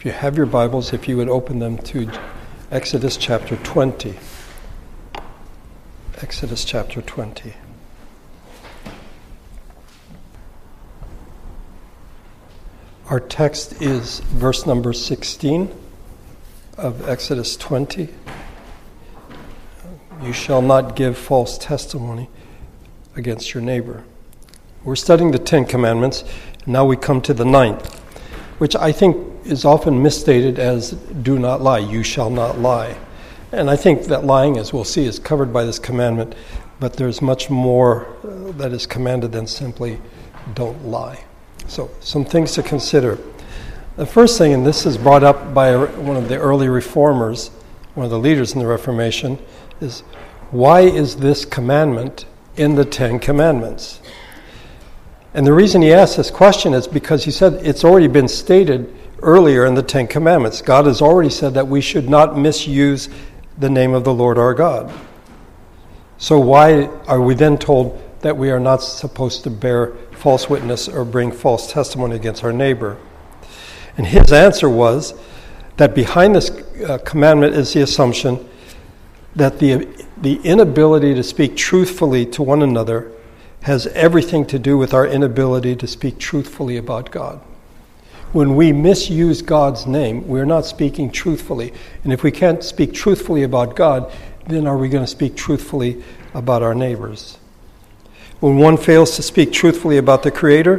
[0.00, 2.10] If you have your Bibles, if you would open them to
[2.70, 4.14] Exodus chapter 20.
[6.22, 7.52] Exodus chapter 20.
[13.10, 15.70] Our text is verse number 16
[16.78, 18.08] of Exodus 20.
[20.22, 22.30] You shall not give false testimony
[23.16, 24.04] against your neighbor.
[24.82, 26.24] We're studying the Ten Commandments,
[26.64, 27.98] and now we come to the ninth,
[28.56, 32.96] which I think is often misstated as do not lie, you shall not lie.
[33.52, 36.34] And I think that lying, as we'll see, is covered by this commandment,
[36.78, 40.00] but there's much more uh, that is commanded than simply
[40.54, 41.24] don't lie.
[41.66, 43.18] So, some things to consider.
[43.96, 47.48] The first thing, and this is brought up by one of the early reformers,
[47.94, 49.38] one of the leaders in the Reformation,
[49.80, 50.00] is
[50.50, 52.24] why is this commandment
[52.56, 54.00] in the Ten Commandments?
[55.34, 58.92] And the reason he asked this question is because he said it's already been stated
[59.22, 60.62] earlier in the Ten Commandments.
[60.62, 63.08] God has already said that we should not misuse
[63.58, 64.92] the name of the Lord our God.
[66.18, 70.88] So, why are we then told that we are not supposed to bear false witness
[70.88, 72.98] or bring false testimony against our neighbor?
[73.96, 75.14] And his answer was
[75.76, 78.46] that behind this uh, commandment is the assumption
[79.34, 83.10] that the, the inability to speak truthfully to one another
[83.62, 87.40] has everything to do with our inability to speak truthfully about God.
[88.32, 91.72] When we misuse God's name, we're not speaking truthfully.
[92.04, 94.12] And if we can't speak truthfully about God,
[94.46, 97.38] then are we going to speak truthfully about our neighbors?
[98.38, 100.78] When one fails to speak truthfully about the Creator,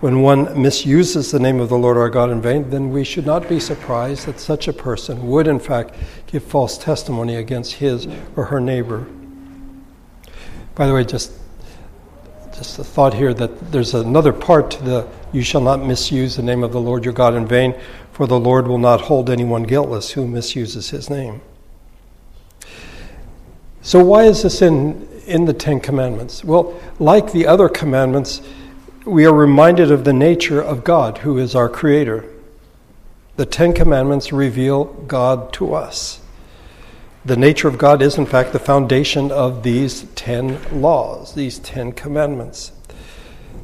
[0.00, 3.26] when one misuses the name of the Lord our God in vain, then we should
[3.26, 5.94] not be surprised that such a person would, in fact,
[6.26, 9.06] give false testimony against his or her neighbor.
[10.74, 11.32] By the way, just
[12.58, 16.42] just the thought here that there's another part to the you shall not misuse the
[16.42, 17.72] name of the Lord your God in vain,
[18.10, 21.40] for the Lord will not hold anyone guiltless who misuses his name.
[23.80, 26.42] So, why is this in, in the Ten Commandments?
[26.42, 28.42] Well, like the other commandments,
[29.04, 32.24] we are reminded of the nature of God, who is our Creator.
[33.36, 36.20] The Ten Commandments reveal God to us.
[37.28, 41.92] The nature of God is, in fact, the foundation of these ten laws, these ten
[41.92, 42.72] commandments.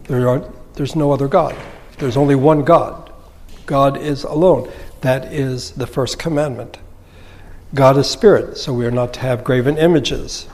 [0.03, 1.57] There are, there's no other God,
[1.97, 3.11] there's only one God.
[3.65, 4.71] God is alone.
[5.01, 6.77] That is the first commandment.
[7.73, 10.47] God is spirit, so we are not to have graven images.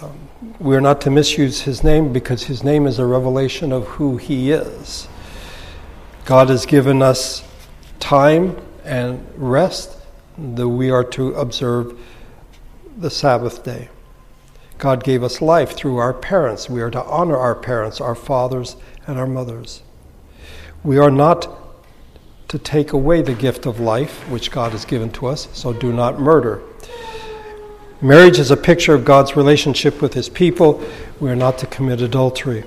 [0.00, 0.28] Um,
[0.60, 4.16] we are not to misuse his name because his name is a revelation of who
[4.16, 5.08] he is.
[6.24, 7.42] God has given us
[7.98, 9.98] time and rest
[10.38, 11.98] that we are to observe
[12.96, 13.88] the Sabbath day.
[14.78, 16.68] God gave us life through our parents.
[16.68, 18.76] We are to honor our parents, our fathers,
[19.06, 19.82] and our mothers.
[20.82, 21.48] We are not
[22.48, 25.92] to take away the gift of life which God has given to us, so do
[25.92, 26.60] not murder.
[28.00, 30.82] Marriage is a picture of God's relationship with his people.
[31.20, 32.64] We are not to commit adultery.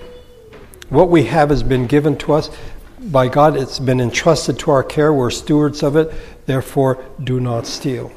[0.90, 2.50] What we have has been given to us
[3.00, 5.14] by God, it's been entrusted to our care.
[5.14, 6.12] We're stewards of it.
[6.46, 8.12] Therefore, do not steal.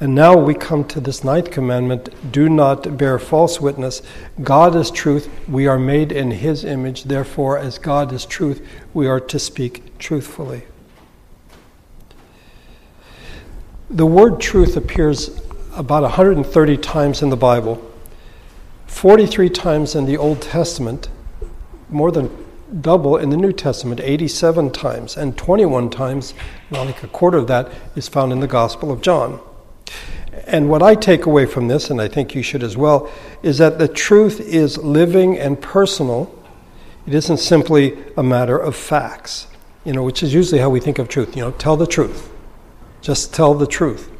[0.00, 4.00] And now we come to this ninth commandment do not bear false witness.
[4.40, 5.28] God is truth.
[5.48, 7.04] We are made in His image.
[7.04, 8.64] Therefore, as God is truth,
[8.94, 10.62] we are to speak truthfully.
[13.90, 15.40] The word truth appears
[15.74, 17.82] about 130 times in the Bible,
[18.86, 21.08] 43 times in the Old Testament,
[21.88, 22.30] more than
[22.82, 26.34] double in the New Testament, 87 times, and 21 times,
[26.70, 29.40] not like a quarter of that, is found in the Gospel of John.
[30.46, 33.10] And what I take away from this, and I think you should as well,
[33.42, 36.34] is that the truth is living and personal.
[37.06, 39.46] It isn't simply a matter of facts,
[39.84, 41.36] you know, which is usually how we think of truth.
[41.36, 42.30] You know, tell the truth.
[43.00, 44.10] Just tell the truth.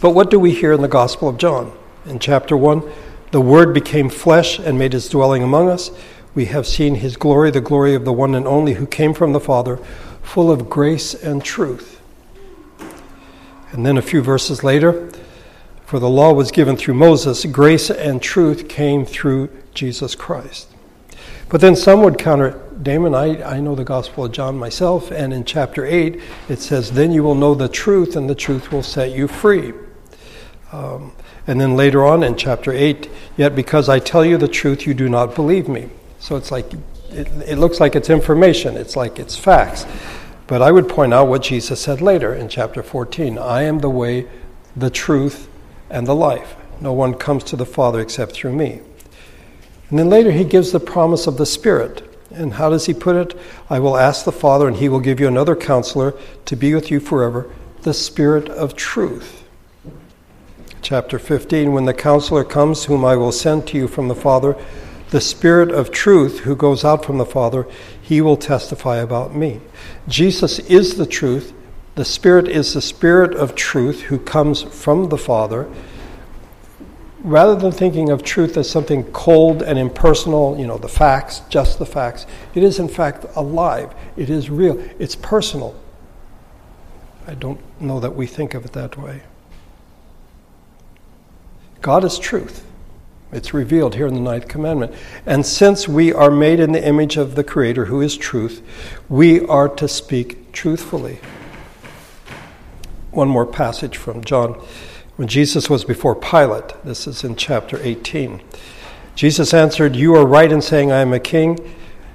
[0.00, 1.72] But what do we hear in the Gospel of John?
[2.06, 2.82] In chapter 1,
[3.30, 5.90] the Word became flesh and made his dwelling among us.
[6.34, 9.32] We have seen his glory, the glory of the one and only who came from
[9.32, 9.76] the Father,
[10.22, 12.01] full of grace and truth.
[13.72, 15.10] And then a few verses later,
[15.86, 20.68] for the law was given through Moses, grace and truth came through Jesus Christ.
[21.48, 25.10] But then some would counter, it, Damon, I, I know the Gospel of John myself,
[25.10, 28.72] and in chapter 8 it says, Then you will know the truth, and the truth
[28.72, 29.74] will set you free.
[30.72, 31.12] Um,
[31.46, 34.94] and then later on in chapter 8, yet because I tell you the truth, you
[34.94, 35.90] do not believe me.
[36.20, 36.72] So it's like,
[37.10, 39.84] it, it looks like it's information, it's like it's facts.
[40.52, 43.88] But I would point out what Jesus said later in chapter 14 I am the
[43.88, 44.26] way,
[44.76, 45.48] the truth,
[45.88, 46.56] and the life.
[46.78, 48.82] No one comes to the Father except through me.
[49.88, 53.16] And then later he gives the promise of the Spirit And how does he put
[53.16, 53.34] it?
[53.70, 56.12] I will ask the Father, and he will give you another counselor
[56.44, 57.50] to be with you forever,
[57.80, 59.44] the Spirit of truth.
[60.82, 64.62] Chapter 15 When the counselor comes, whom I will send to you from the Father,
[65.12, 67.66] the Spirit of truth who goes out from the Father,
[68.00, 69.60] he will testify about me.
[70.08, 71.52] Jesus is the truth.
[71.96, 75.70] The Spirit is the Spirit of truth who comes from the Father
[77.22, 81.78] rather than thinking of truth as something cold and impersonal, you know, the facts, just
[81.78, 83.94] the facts, it is in fact alive.
[84.16, 84.82] It is real.
[84.98, 85.78] It's personal.
[87.26, 89.22] I don't know that we think of it that way.
[91.82, 92.66] God is truth.
[93.32, 94.94] It's revealed here in the ninth commandment.
[95.24, 98.62] And since we are made in the image of the Creator, who is truth,
[99.08, 101.18] we are to speak truthfully.
[103.10, 104.60] One more passage from John
[105.16, 106.74] when Jesus was before Pilate.
[106.84, 108.42] This is in chapter 18.
[109.14, 111.58] Jesus answered, You are right in saying I am a king.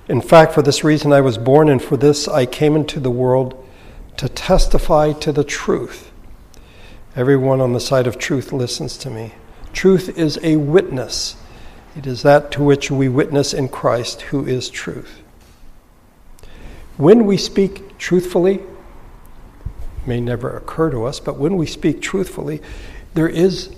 [0.07, 3.11] In fact, for this reason I was born, and for this I came into the
[3.11, 3.63] world
[4.17, 6.11] to testify to the truth.
[7.15, 9.33] Everyone on the side of truth listens to me.
[9.77, 11.35] Truth is a witness,
[11.95, 15.21] it is that to which we witness in Christ, who is truth.
[16.97, 18.59] When we speak truthfully,
[20.07, 22.59] may never occur to us, but when we speak truthfully,
[23.13, 23.69] there is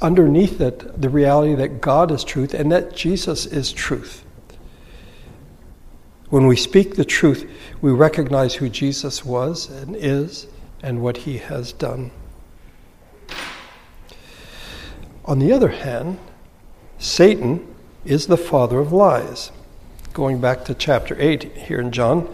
[0.00, 4.24] underneath it the reality that God is truth and that Jesus is truth.
[6.30, 7.46] When we speak the truth,
[7.82, 10.46] we recognize who Jesus was and is
[10.82, 12.12] and what he has done.
[15.24, 16.18] On the other hand,
[16.98, 17.74] Satan
[18.04, 19.50] is the father of lies.
[20.12, 22.28] Going back to chapter 8 here in John,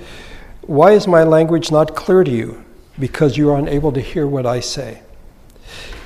[0.62, 2.64] why is my language not clear to you?
[3.00, 5.02] because you are unable to hear what I say.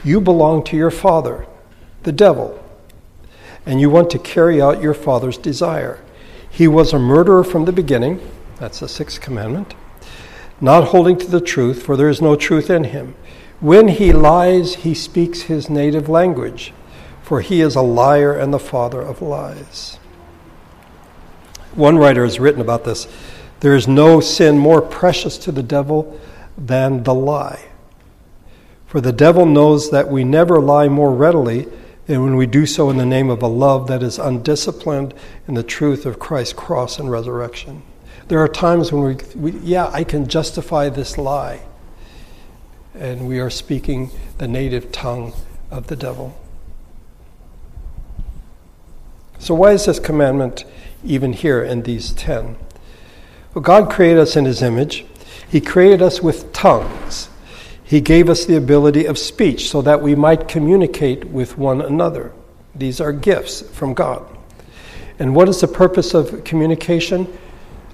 [0.04, 1.46] You belong to your father,
[2.04, 2.62] the devil,
[3.66, 6.00] and you want to carry out your father's desire.
[6.48, 8.20] He was a murderer from the beginning,
[8.60, 9.74] that's the sixth commandment,
[10.60, 13.16] not holding to the truth, for there is no truth in him.
[13.60, 16.72] When he lies, he speaks his native language,
[17.22, 19.98] for he is a liar and the father of lies.
[21.74, 23.08] One writer has written about this.
[23.60, 26.20] There is no sin more precious to the devil
[26.56, 27.64] than the lie.
[28.86, 31.66] For the devil knows that we never lie more readily
[32.06, 35.14] than when we do so in the name of a love that is undisciplined
[35.48, 37.82] in the truth of Christ's cross and resurrection.
[38.28, 41.62] There are times when we, we yeah, I can justify this lie.
[42.94, 45.32] And we are speaking the native tongue
[45.70, 46.38] of the devil.
[49.40, 50.64] So, why is this commandment
[51.04, 52.56] even here in these ten?
[53.52, 55.04] Well, God created us in His image.
[55.48, 57.28] He created us with tongues.
[57.82, 62.32] He gave us the ability of speech so that we might communicate with one another.
[62.74, 64.24] These are gifts from God.
[65.18, 67.26] And what is the purpose of communication?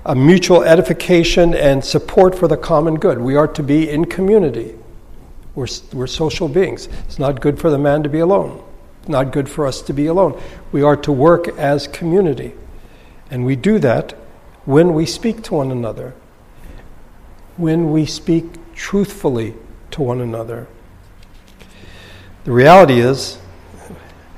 [0.06, 3.18] A mutual edification and support for the common good.
[3.18, 4.76] We are to be in community.
[5.54, 6.88] We're, we're social beings.
[7.06, 8.64] It's not good for the man to be alone.
[9.00, 10.40] It's not good for us to be alone.
[10.72, 12.54] We are to work as community.
[13.30, 14.12] And we do that
[14.64, 16.14] when we speak to one another
[17.60, 19.54] when we speak truthfully
[19.90, 20.66] to one another.
[22.44, 23.38] The reality is,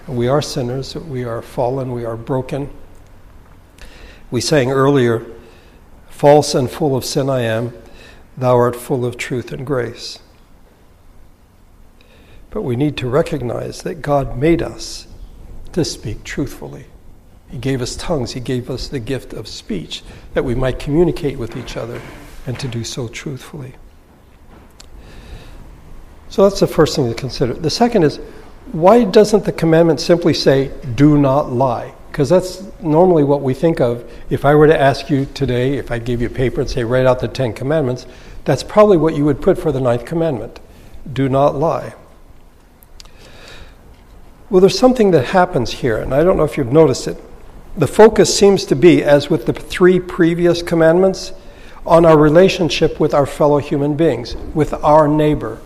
[0.09, 2.69] we are sinners, we are fallen, we are broken.
[4.31, 5.25] We sang earlier,
[6.11, 7.73] False and full of sin I am,
[8.37, 10.19] thou art full of truth and grace.
[12.53, 15.09] But we need to recognize that God made us
[15.73, 16.87] to speak truthfully.
[17.51, 20.03] He gave us tongues, He gave us the gift of speech
[20.35, 22.01] that we might communicate with each other
[22.47, 23.75] and to do so truthfully.
[26.29, 27.53] So that's the first thing to consider.
[27.55, 28.19] The second is
[28.71, 31.95] why doesn't the commandment simply say, do not lie?
[32.11, 34.11] Because that's normally what we think of.
[34.31, 36.85] If I were to ask you today, if I gave you a paper and say,
[36.85, 38.07] write out the Ten Commandments,
[38.45, 40.61] that's probably what you would put for the ninth commandment
[41.13, 41.95] do not lie.
[44.53, 47.17] Well, there's something that happens here, and I don't know if you've noticed it.
[47.75, 51.33] The focus seems to be, as with the three previous commandments,
[51.87, 55.59] on our relationship with our fellow human beings, with our neighbor.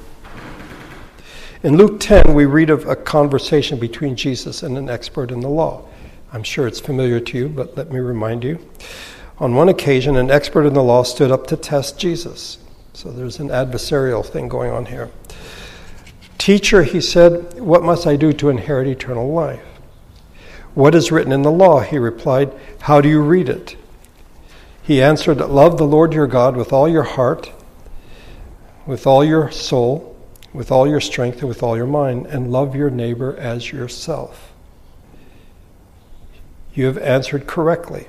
[1.64, 5.49] In Luke 10, we read of a conversation between Jesus and an expert in the
[5.49, 5.83] law.
[6.33, 8.64] I'm sure it's familiar to you, but let me remind you.
[9.38, 12.59] On one occasion, an expert in the law stood up to test Jesus.
[12.93, 15.11] So there's an adversarial thing going on here.
[16.38, 19.62] Teacher, he said, what must I do to inherit eternal life?
[20.76, 21.81] What is written in the law?
[21.81, 22.52] He replied,
[22.83, 23.76] How do you read it?
[24.83, 27.50] He answered, Love the Lord your God with all your heart,
[28.87, 30.14] with all your soul,
[30.52, 34.52] with all your strength, and with all your mind, and love your neighbor as yourself.
[36.75, 38.09] You have answered correctly.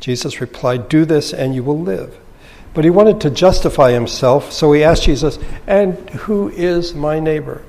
[0.00, 2.18] Jesus replied, Do this and you will live.
[2.74, 7.62] But he wanted to justify himself, so he asked Jesus, And who is my neighbor?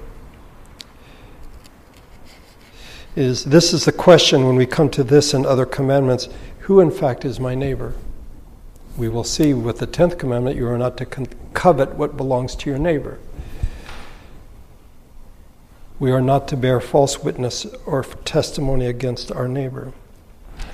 [3.15, 6.29] Is this is the question when we come to this and other commandments,
[6.59, 7.93] who in fact is my neighbor?
[8.97, 11.05] We will see with the 10th commandment, you are not to
[11.53, 13.19] covet what belongs to your neighbor.
[15.99, 19.93] We are not to bear false witness or testimony against our neighbor.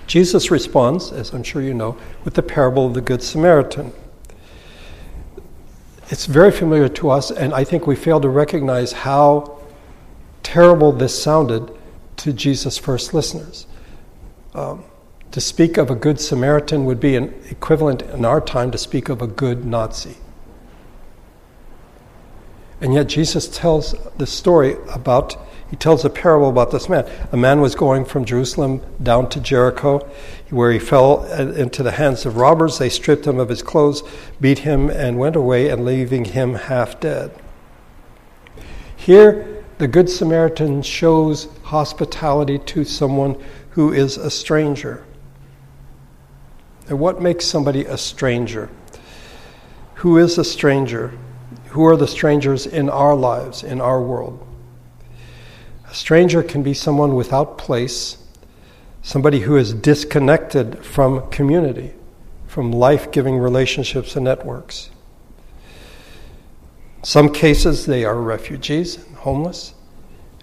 [0.07, 3.93] Jesus responds, as I'm sure you know, with the parable of the Good Samaritan.
[6.09, 9.59] It's very familiar to us, and I think we fail to recognize how
[10.41, 11.71] terrible this sounded
[12.17, 13.67] to Jesus' first listeners.
[14.55, 14.83] Um,
[15.31, 19.09] to speak of a good Samaritan would be an equivalent in our time to speak
[19.09, 20.17] of a good Nazi.
[22.81, 25.35] And yet Jesus tells the story about,
[25.69, 27.09] he tells a parable about this man.
[27.31, 29.99] A man was going from Jerusalem down to Jericho,
[30.49, 32.77] where he fell uh, into the hands of robbers.
[32.77, 34.01] They stripped him of his clothes,
[34.39, 37.31] beat him, and went away, and leaving him half dead.
[38.95, 45.05] Here, the Good Samaritan shows hospitality to someone who is a stranger.
[46.87, 48.69] And what makes somebody a stranger?
[49.95, 51.13] Who is a stranger?
[51.69, 54.45] Who are the strangers in our lives, in our world?
[55.89, 58.17] A stranger can be someone without place,
[59.01, 61.93] somebody who is disconnected from community,
[62.47, 64.89] from life giving relationships and networks.
[67.03, 69.73] Some cases, they are refugees and homeless.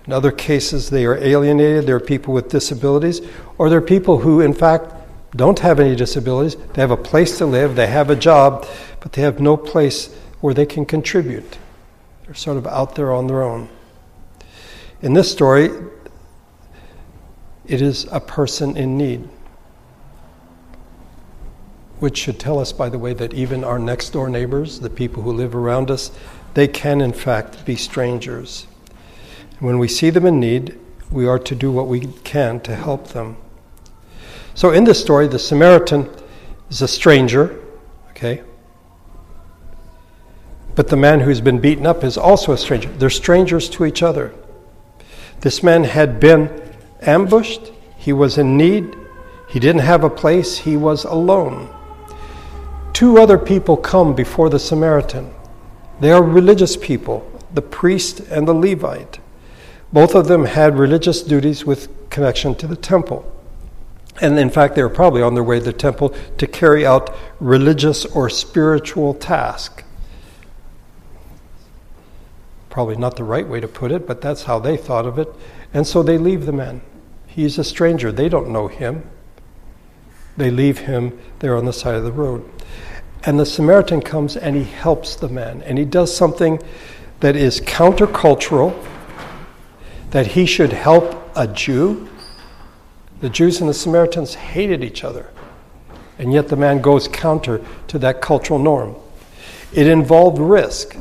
[0.06, 1.86] In other cases, they are alienated.
[1.86, 3.20] They're people with disabilities,
[3.58, 4.94] or they're people who, in fact,
[5.34, 6.56] don't have any disabilities.
[6.74, 8.66] They have a place to live, they have a job,
[9.00, 10.08] but they have no place
[10.40, 11.58] where they can contribute.
[12.24, 13.68] They're sort of out there on their own.
[15.02, 15.70] In this story,
[17.66, 19.28] it is a person in need.
[21.98, 25.22] Which should tell us, by the way, that even our next door neighbors, the people
[25.22, 26.10] who live around us,
[26.54, 28.66] they can in fact be strangers.
[29.58, 30.78] When we see them in need,
[31.10, 33.36] we are to do what we can to help them.
[34.54, 36.10] So in this story, the Samaritan
[36.70, 37.62] is a stranger,
[38.10, 38.42] okay?
[40.76, 42.90] But the man who's been beaten up is also a stranger.
[42.90, 44.32] They're strangers to each other.
[45.40, 46.62] This man had been
[47.00, 48.94] ambushed, he was in need,
[49.48, 51.74] he didn't have a place, he was alone.
[52.92, 55.32] Two other people come before the Samaritan.
[56.00, 59.18] They are religious people, the priest and the Levite.
[59.92, 63.24] Both of them had religious duties with connection to the temple.
[64.20, 67.14] And in fact, they were probably on their way to the temple to carry out
[67.40, 69.84] religious or spiritual task.
[72.76, 75.34] Probably not the right way to put it, but that's how they thought of it.
[75.72, 76.82] And so they leave the man.
[77.26, 78.12] He's a stranger.
[78.12, 79.08] They don't know him.
[80.36, 82.44] They leave him there on the side of the road.
[83.24, 85.62] And the Samaritan comes and he helps the man.
[85.62, 86.62] And he does something
[87.20, 88.78] that is countercultural
[90.10, 92.10] that he should help a Jew.
[93.22, 95.30] The Jews and the Samaritans hated each other.
[96.18, 98.96] And yet the man goes counter to that cultural norm.
[99.72, 100.94] It involved risk.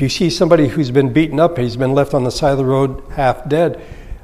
[0.00, 2.56] If you see somebody who's been beaten up, he's been left on the side of
[2.56, 3.78] the road half dead,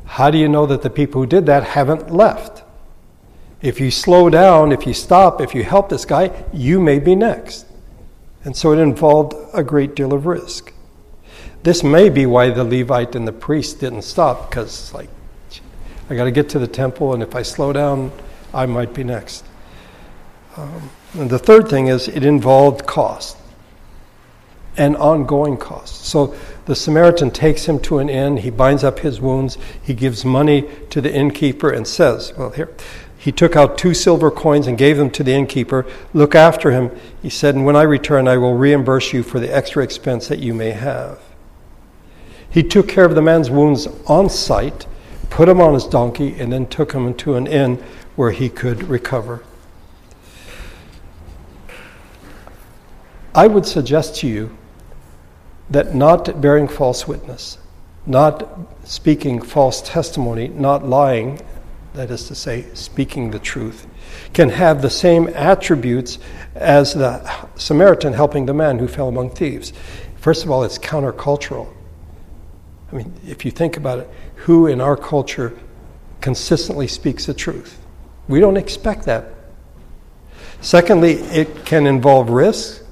[0.06, 2.64] how do you know that the people who did that haven't left?
[3.60, 7.14] If you slow down, if you stop, if you help this guy, you may be
[7.14, 7.66] next.
[8.42, 10.72] And so it involved a great deal of risk.
[11.62, 15.10] This may be why the Levite and the priest didn't stop, because, like,
[16.08, 18.12] I got to get to the temple, and if I slow down,
[18.54, 19.44] I might be next.
[20.56, 23.36] Um, and the third thing is it involved cost
[24.76, 26.04] and ongoing cost.
[26.04, 26.34] So
[26.66, 30.68] the Samaritan takes him to an inn, he binds up his wounds, he gives money
[30.90, 32.74] to the innkeeper, and says, Well, here,
[33.26, 35.86] he took out two silver coins and gave them to the innkeeper.
[36.14, 36.90] Look after him,
[37.22, 40.38] he said, and when I return, I will reimburse you for the extra expense that
[40.38, 41.18] you may have.
[42.48, 44.86] He took care of the man's wounds on site,
[45.28, 47.82] put him on his donkey, and then took him to an inn
[48.14, 49.42] where he could recover.
[53.34, 54.56] I would suggest to you
[55.70, 57.58] that not bearing false witness,
[58.06, 58.48] not
[58.84, 61.40] speaking false testimony, not lying,
[61.94, 63.86] that is to say, speaking the truth,
[64.32, 66.18] can have the same attributes
[66.54, 69.72] as the Samaritan helping the man who fell among thieves.
[70.16, 71.72] First of all, it's countercultural.
[72.92, 75.58] I mean, if you think about it, who in our culture
[76.20, 77.78] consistently speaks the truth?
[78.28, 79.26] We don't expect that.
[80.60, 82.82] Secondly, it can involve risk.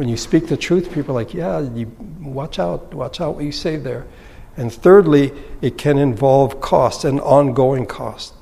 [0.00, 3.44] When you speak the truth, people are like, yeah, you, watch out, watch out what
[3.44, 4.06] you say there.
[4.56, 5.30] And thirdly,
[5.60, 8.32] it can involve cost and ongoing cost.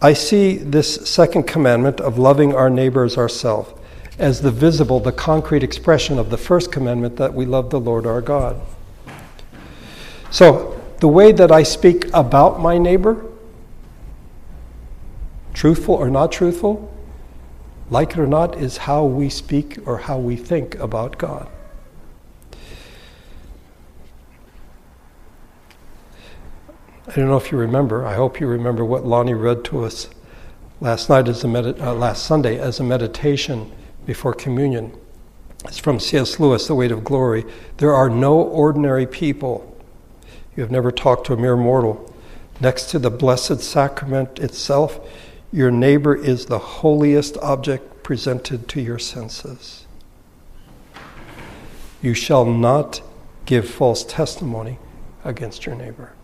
[0.00, 3.74] I see this second commandment of loving our neighbor as ourselves
[4.20, 8.06] as the visible, the concrete expression of the first commandment that we love the Lord
[8.06, 8.60] our God.
[10.30, 13.26] So, the way that I speak about my neighbor,
[15.54, 16.91] truthful or not truthful,
[17.92, 21.48] like it or not, is how we speak or how we think about God.
[27.06, 28.06] I don't know if you remember.
[28.06, 30.08] I hope you remember what Lonnie read to us
[30.80, 33.70] last night as a med- uh, last Sunday as a meditation
[34.06, 34.98] before communion.
[35.66, 36.40] It's from C.S.
[36.40, 37.44] Lewis, The Weight of Glory.
[37.76, 39.68] There are no ordinary people.
[40.56, 42.14] You have never talked to a mere mortal.
[42.60, 44.98] Next to the Blessed Sacrament itself,
[45.52, 49.86] your neighbor is the holiest object presented to your senses.
[52.00, 53.02] You shall not
[53.44, 54.78] give false testimony
[55.24, 56.14] against your neighbor.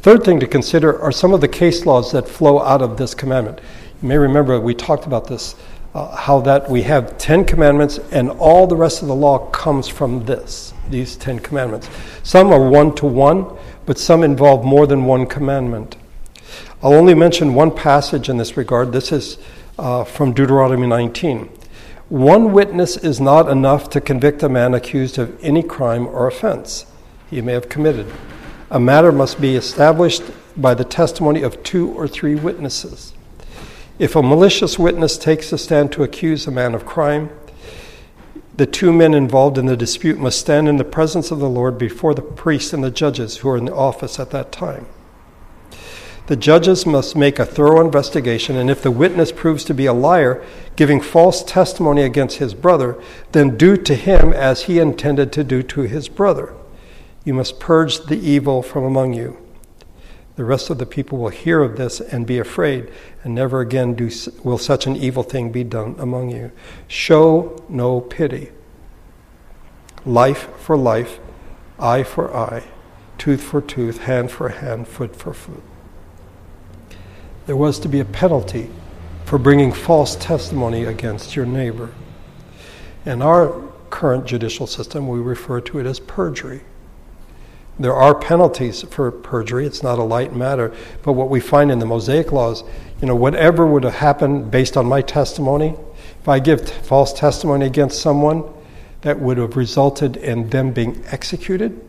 [0.00, 3.14] Third thing to consider are some of the case laws that flow out of this
[3.14, 3.60] commandment.
[4.02, 5.54] You may remember we talked about this,
[5.94, 9.88] uh, how that we have 10 commandments and all the rest of the law comes
[9.88, 11.88] from this, these 10 commandments.
[12.22, 15.96] Some are one to one, but some involve more than one commandment.
[16.84, 18.90] I'll only mention one passage in this regard.
[18.90, 19.38] This is
[19.78, 21.48] uh, from Deuteronomy 19.
[22.08, 26.86] One witness is not enough to convict a man accused of any crime or offense
[27.30, 28.12] he may have committed.
[28.68, 30.24] A matter must be established
[30.56, 33.14] by the testimony of two or three witnesses.
[34.00, 37.30] If a malicious witness takes a stand to accuse a man of crime,
[38.56, 41.78] the two men involved in the dispute must stand in the presence of the Lord
[41.78, 44.86] before the priests and the judges who are in the office at that time.
[46.32, 49.92] The judges must make a thorough investigation, and if the witness proves to be a
[49.92, 50.42] liar,
[50.76, 52.98] giving false testimony against his brother,
[53.32, 56.54] then do to him as he intended to do to his brother.
[57.22, 59.36] You must purge the evil from among you.
[60.36, 62.90] The rest of the people will hear of this and be afraid,
[63.22, 64.10] and never again do,
[64.42, 66.50] will such an evil thing be done among you.
[66.88, 68.52] Show no pity.
[70.06, 71.20] Life for life,
[71.78, 72.64] eye for eye,
[73.18, 75.62] tooth for tooth, hand for hand, foot for foot.
[77.46, 78.70] There was to be a penalty
[79.24, 81.92] for bringing false testimony against your neighbor.
[83.04, 86.62] In our current judicial system, we refer to it as perjury.
[87.78, 89.66] There are penalties for perjury.
[89.66, 90.72] It's not a light matter.
[91.02, 92.62] But what we find in the Mosaic laws,
[93.00, 95.74] you know, whatever would have happened based on my testimony,
[96.20, 98.44] if I give false testimony against someone,
[99.00, 101.84] that would have resulted in them being executed.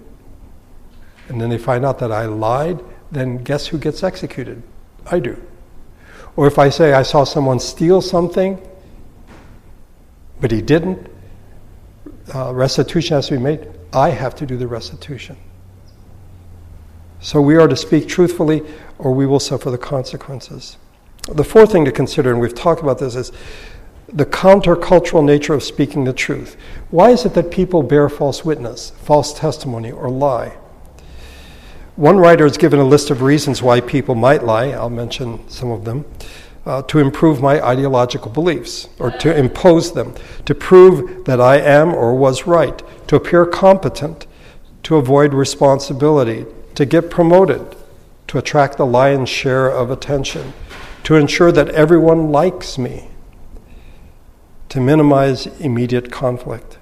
[1.28, 2.80] And then they find out that I lied,
[3.12, 4.64] then guess who gets executed?
[5.08, 5.42] I do.
[6.36, 8.60] Or if I say I saw someone steal something,
[10.42, 11.10] but he didn't,
[12.34, 15.38] uh, restitution has to be made, I have to do the restitution.
[17.20, 18.64] So we are to speak truthfully
[18.98, 20.78] or we will suffer the consequences.
[21.32, 23.32] The fourth thing to consider, and we've talked about this, is
[24.12, 26.58] the countercultural nature of speaking the truth.
[26.90, 30.58] Why is it that people bear false witness, false testimony, or lie?
[31.96, 34.70] One writer has given a list of reasons why people might lie.
[34.70, 36.06] I'll mention some of them.
[36.66, 41.94] Uh, to improve my ideological beliefs or to impose them, to prove that I am
[41.94, 44.26] or was right, to appear competent,
[44.84, 47.76] to avoid responsibility, to get promoted,
[48.28, 50.54] to attract the lion's share of attention,
[51.04, 53.10] to ensure that everyone likes me,
[54.70, 56.78] to minimize immediate conflict.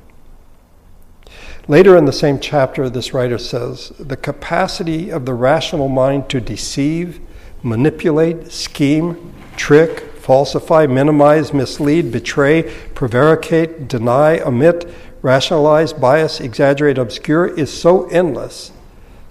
[1.68, 6.42] Later in the same chapter, this writer says the capacity of the rational mind to
[6.42, 7.20] deceive,
[7.64, 12.64] manipulate, scheme, trick, falsify, minimize, mislead, betray,
[12.96, 18.72] prevaricate, deny, omit, rationalize, bias, exaggerate, obscure is so endless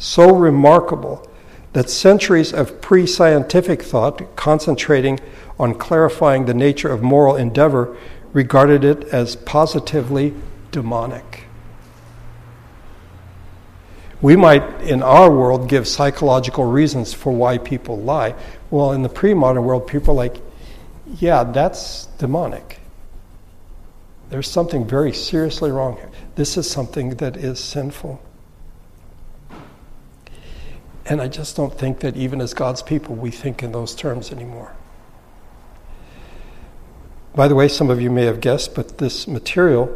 [0.01, 1.25] so remarkable
[1.75, 5.21] that centuries of pre scientific thought, concentrating
[5.59, 7.97] on clarifying the nature of moral endeavor,
[8.33, 10.35] regarded it as positively
[10.73, 11.30] demonic.
[14.23, 18.35] We might, in our world, give psychological reasons for why people lie.
[18.71, 20.37] Well, in the pre modern world, people are like,
[21.19, 22.81] yeah, that's demonic.
[24.29, 26.11] There's something very seriously wrong here.
[26.37, 28.23] This is something that is sinful.
[31.07, 34.31] And I just don't think that even as God's people, we think in those terms
[34.31, 34.73] anymore.
[37.35, 39.93] By the way, some of you may have guessed, but this material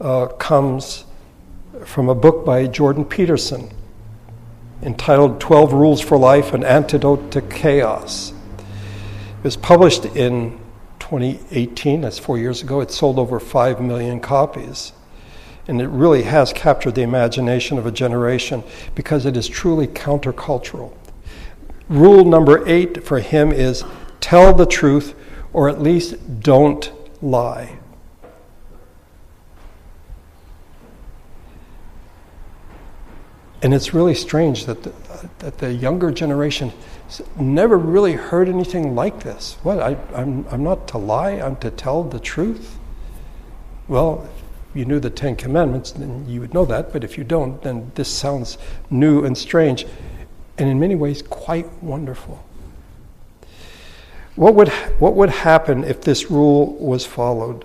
[0.00, 1.04] uh, comes
[1.86, 3.70] from a book by Jordan Peterson
[4.82, 8.32] entitled 12 Rules for Life An Antidote to Chaos.
[8.58, 10.58] It was published in
[10.98, 12.80] 2018, that's four years ago.
[12.80, 14.92] It sold over 5 million copies.
[15.68, 18.64] And it really has captured the imagination of a generation
[18.94, 20.92] because it is truly countercultural.
[21.88, 23.84] Rule number eight for him is
[24.20, 25.14] tell the truth
[25.52, 26.90] or at least don't
[27.22, 27.78] lie.
[33.62, 34.92] And it's really strange that the,
[35.38, 36.72] that the younger generation
[37.38, 39.56] never really heard anything like this.
[39.62, 39.78] What?
[39.78, 42.76] I, I'm, I'm not to lie, I'm to tell the truth?
[43.86, 44.28] Well,
[44.70, 47.62] if you knew the Ten Commandments, then you would know that, but if you don't,
[47.62, 48.58] then this sounds
[48.90, 49.86] new and strange,
[50.58, 52.44] and in many ways quite wonderful.
[54.34, 57.64] What would, what would happen if this rule was followed?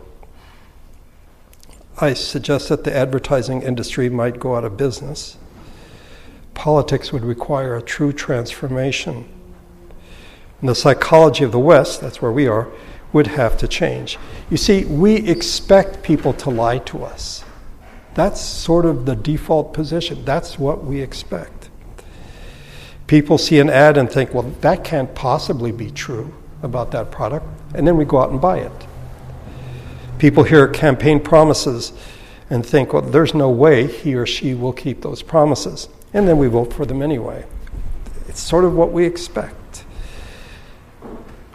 [2.00, 5.38] I suggest that the advertising industry might go out of business.
[6.58, 9.30] Politics would require a true transformation.
[10.60, 12.68] And the psychology of the West, that's where we are,
[13.14, 14.18] would have to change.
[14.50, 17.46] You see, we expect people to lie to us.
[18.16, 20.26] That's sort of the default position.
[20.26, 21.70] That's what we expect.
[23.06, 27.46] People see an ad and think, well, that can't possibly be true about that product,
[27.76, 28.88] and then we go out and buy it.
[30.18, 31.94] People hear campaign promises
[32.50, 36.38] and think, well, there's no way he or she will keep those promises, and then
[36.38, 37.46] we vote for them anyway.
[38.28, 39.86] It's sort of what we expect.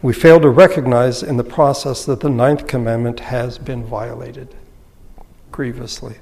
[0.03, 4.55] We fail to recognize in the process that the ninth commandment has been violated
[5.53, 6.17] grievously.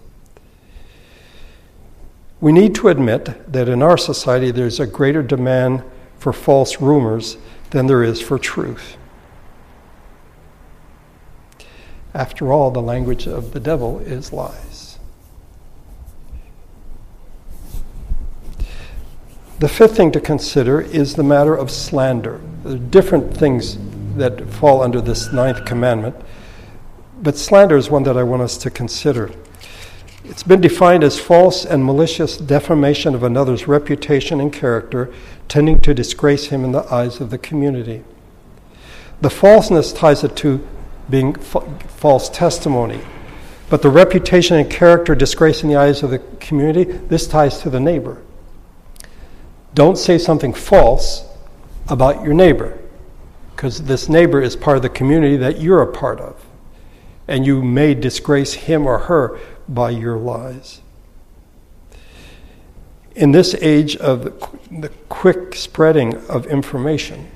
[2.40, 5.82] We need to admit that in our society there's a greater demand
[6.18, 7.36] for false rumors
[7.70, 8.96] than there is for truth.
[12.12, 14.69] After all, the language of the devil is lies.
[19.60, 22.40] The fifth thing to consider is the matter of slander.
[22.64, 23.76] There are different things
[24.16, 26.16] that fall under this ninth commandment,
[27.20, 29.30] but slander is one that I want us to consider.
[30.24, 35.12] It's been defined as false and malicious defamation of another's reputation and character,
[35.46, 38.02] tending to disgrace him in the eyes of the community.
[39.20, 40.66] The falseness ties it to
[41.10, 43.02] being false testimony.
[43.68, 47.68] But the reputation and character disgrace in the eyes of the community, this ties to
[47.68, 48.22] the neighbor.
[49.80, 51.24] Don't say something false
[51.88, 52.78] about your neighbor,
[53.56, 56.44] because this neighbor is part of the community that you're a part of.
[57.26, 60.82] And you may disgrace him or her by your lies.
[63.16, 64.24] In this age of
[64.70, 67.30] the quick spreading of information,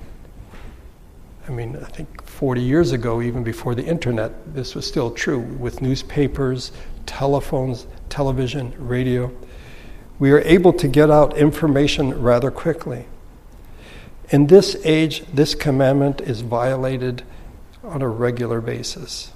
[1.48, 5.38] I mean, I think 40 years ago, even before the internet, this was still true
[5.38, 6.72] with newspapers,
[7.06, 9.32] telephones, television, radio.
[10.18, 13.06] We are able to get out information rather quickly.
[14.30, 17.22] In this age, this commandment is violated
[17.82, 19.32] on a regular basis.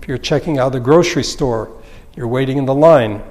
[0.00, 1.70] If you're checking out the grocery store,
[2.16, 3.22] you're waiting in the line,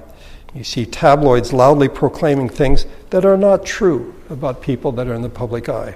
[0.53, 5.21] you see tabloids loudly proclaiming things that are not true about people that are in
[5.21, 5.95] the public eye.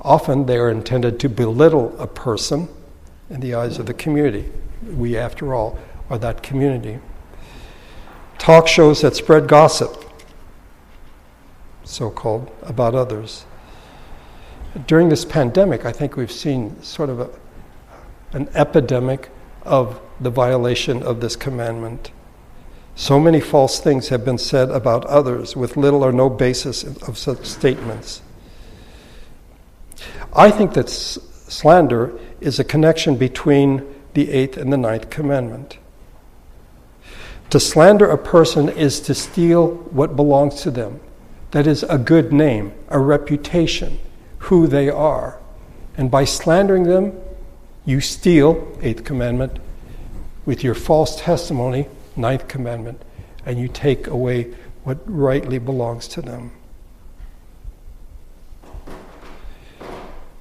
[0.00, 2.68] Often they are intended to belittle a person
[3.30, 4.50] in the eyes of the community.
[4.82, 5.78] We, after all,
[6.10, 6.98] are that community.
[8.42, 10.04] Talk shows that spread gossip,
[11.84, 13.44] so called, about others.
[14.88, 17.30] During this pandemic, I think we've seen sort of a
[18.32, 19.30] an epidemic
[19.62, 22.10] of the violation of this commandment.
[22.96, 27.16] So many false things have been said about others with little or no basis of
[27.16, 28.22] such statements.
[30.32, 35.78] I think that slander is a connection between the eighth and the ninth commandment.
[37.52, 41.00] To slander a person is to steal what belongs to them.
[41.50, 43.98] That is a good name, a reputation,
[44.38, 45.38] who they are.
[45.94, 47.12] And by slandering them,
[47.84, 49.58] you steal, eighth commandment,
[50.46, 53.02] with your false testimony, ninth commandment,
[53.44, 56.52] and you take away what rightly belongs to them.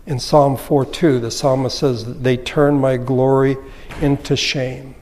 [0.06, 3.58] In Psalm 4:2, the psalmist says, They turn my glory
[4.00, 4.96] into shame.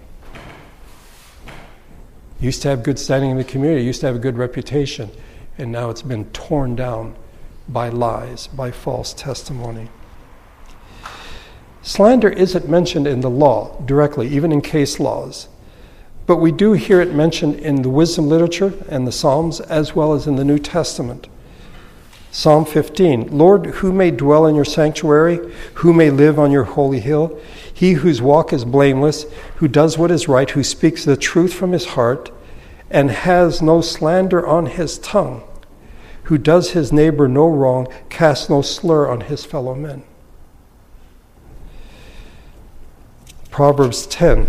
[2.40, 5.10] Used to have good standing in the community, used to have a good reputation,
[5.58, 7.16] and now it's been torn down
[7.68, 9.90] by lies, by false testimony.
[11.82, 15.50] Slander isn't mentioned in the law directly, even in case laws.
[16.26, 20.14] But we do hear it mentioned in the wisdom literature and the Psalms, as well
[20.14, 21.28] as in the New Testament.
[22.32, 25.40] Psalm 15 Lord, who may dwell in your sanctuary?
[25.76, 27.40] Who may live on your holy hill?
[27.74, 31.72] He whose walk is blameless, who does what is right, who speaks the truth from
[31.72, 32.32] his heart,
[32.90, 35.44] and has no slander on his tongue,
[36.24, 40.04] who does his neighbor no wrong, casts no slur on his fellow men.
[43.50, 44.48] Proverbs 10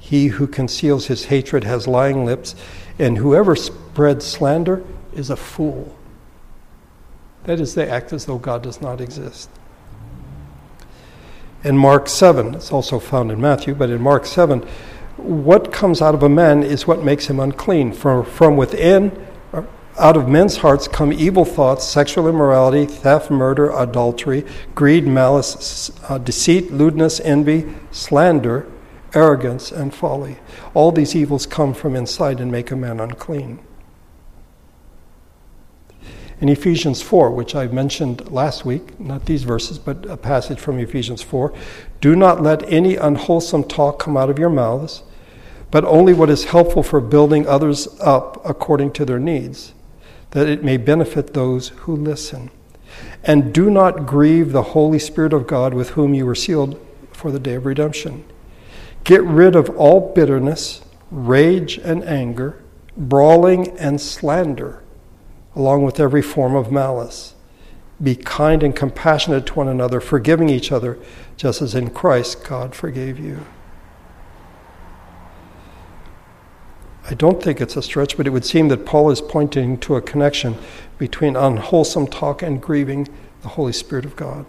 [0.00, 2.56] He who conceals his hatred has lying lips,
[2.98, 4.82] and whoever spreads slander
[5.14, 5.96] is a fool.
[7.44, 9.50] That is, they act as though God does not exist.
[11.64, 14.60] In Mark 7, it's also found in Matthew, but in Mark 7,
[15.16, 17.92] what comes out of a man is what makes him unclean.
[17.92, 19.26] From, from within,
[19.98, 26.16] out of men's hearts come evil thoughts, sexual immorality, theft, murder, adultery, greed, malice, uh,
[26.16, 28.66] deceit, lewdness, envy, slander,
[29.12, 30.38] arrogance, and folly.
[30.72, 33.58] All these evils come from inside and make a man unclean.
[36.40, 40.78] In Ephesians 4, which I mentioned last week, not these verses, but a passage from
[40.78, 41.52] Ephesians 4,
[42.00, 45.02] do not let any unwholesome talk come out of your mouths,
[45.70, 49.74] but only what is helpful for building others up according to their needs,
[50.30, 52.50] that it may benefit those who listen.
[53.22, 56.80] And do not grieve the Holy Spirit of God with whom you were sealed
[57.12, 58.24] for the day of redemption.
[59.04, 62.62] Get rid of all bitterness, rage and anger,
[62.96, 64.82] brawling and slander,
[65.54, 67.34] along with every form of malice.
[68.02, 70.98] Be kind and compassionate to one another, forgiving each other,
[71.36, 73.44] just as in Christ God forgave you.
[77.10, 79.96] I don't think it's a stretch, but it would seem that Paul is pointing to
[79.96, 80.56] a connection
[80.96, 83.08] between unwholesome talk and grieving
[83.42, 84.46] the Holy Spirit of God.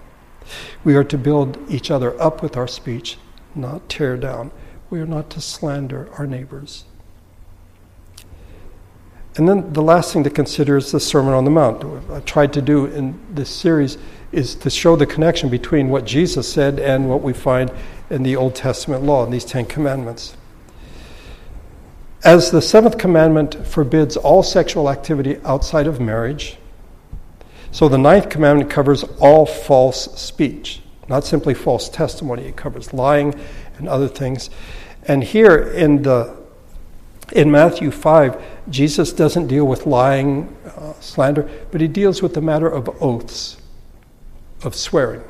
[0.84, 3.18] We are to build each other up with our speech,
[3.56, 4.52] not tear down.
[4.90, 6.86] We are not to slander our neighbors.
[9.38, 11.84] And then the last thing to consider is the Sermon on the Mount.
[11.84, 13.98] What I tried to do in this series
[14.32, 17.72] is to show the connection between what Jesus said and what we find
[18.10, 20.36] in the Old Testament law, in these Ten Commandments.
[22.24, 26.58] As the seventh commandment forbids all sexual activity outside of marriage,
[27.72, 32.44] so the ninth commandment covers all false speech, not simply false testimony.
[32.44, 33.34] It covers lying
[33.78, 34.50] and other things.
[35.08, 36.41] And here in the
[37.32, 42.42] in Matthew 5, Jesus doesn't deal with lying, uh, slander, but he deals with the
[42.42, 43.58] matter of oaths,
[44.64, 45.24] of swearing.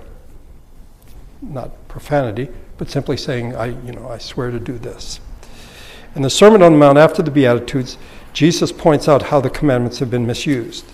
[1.42, 5.20] Not profanity, but simply saying, I, you know, I swear to do this.
[6.16, 7.98] In the Sermon on the Mount after the Beatitudes,
[8.34, 10.86] Jesus points out how the commandments have been misused.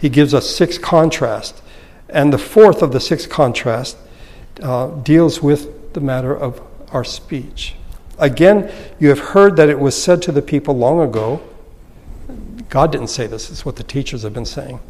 [0.00, 1.62] He gives us six contrasts,
[2.08, 3.96] and the fourth of the six contrasts
[4.62, 6.60] uh, deals with the matter of
[6.92, 7.74] our speech.
[8.18, 11.42] Again, you have heard that it was said to the people long ago.
[12.68, 14.80] God didn't say this, it's what the teachers have been saying.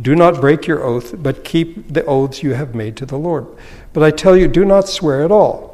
[0.00, 3.46] Do not break your oath, but keep the oaths you have made to the Lord.
[3.92, 5.70] But I tell you, do not swear at all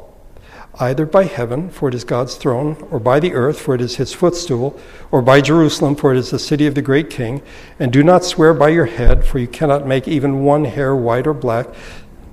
[0.79, 3.95] either by heaven, for it is God's throne, or by the earth, for it is
[3.95, 4.79] his footstool,
[5.11, 7.41] or by Jerusalem, for it is the city of the great king.
[7.79, 11.27] And do not swear by your head, for you cannot make even one hair white
[11.27, 11.67] or black.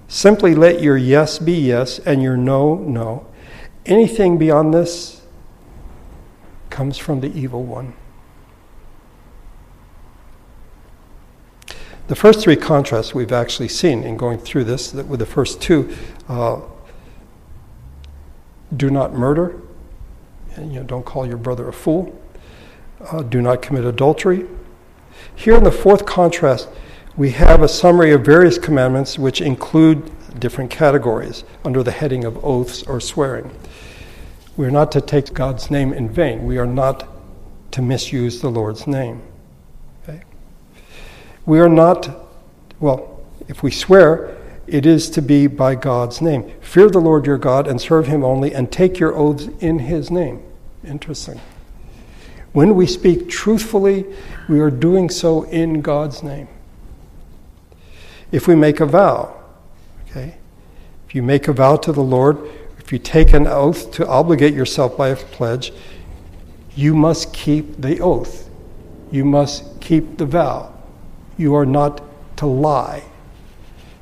[0.08, 3.26] Simply let your yes be yes and your no, no.
[3.86, 5.22] Anything beyond this
[6.70, 7.94] comes from the evil one.
[12.06, 15.60] The first three contrasts we've actually seen in going through this, that with the first
[15.62, 15.94] two.
[16.28, 16.60] Uh,
[18.76, 19.60] do not murder.
[20.56, 22.20] And, you know, don't call your brother a fool.
[23.00, 24.46] Uh, do not commit adultery.
[25.34, 26.68] Here in the fourth contrast,
[27.16, 32.44] we have a summary of various commandments which include different categories under the heading of
[32.44, 33.50] oaths or swearing.
[34.56, 36.44] We are not to take God's name in vain.
[36.44, 37.08] We are not
[37.72, 39.22] to misuse the Lord's name.
[40.02, 40.22] Okay?
[41.44, 42.08] We are not,
[42.78, 44.36] well, if we swear,
[44.66, 46.52] it is to be by God's name.
[46.60, 50.10] Fear the Lord your God and serve him only, and take your oaths in his
[50.10, 50.42] name.
[50.84, 51.40] Interesting.
[52.52, 54.06] When we speak truthfully,
[54.48, 56.46] we are doing so in God's name.
[58.30, 59.36] If we make a vow,
[60.08, 60.36] okay,
[61.08, 62.38] if you make a vow to the Lord,
[62.84, 65.72] if you take an oath to obligate yourself by a pledge,
[66.76, 68.50] you must keep the oath.
[69.10, 70.72] You must keep the vow.
[71.38, 72.02] You are not
[72.36, 73.04] to lie.